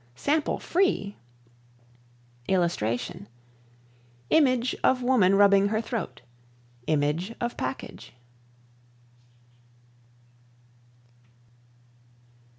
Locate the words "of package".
7.39-8.11